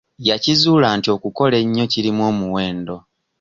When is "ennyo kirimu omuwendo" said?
1.63-2.95